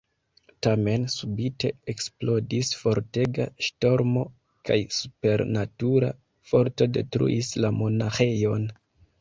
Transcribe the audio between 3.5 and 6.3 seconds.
ŝtormo kaj supernatura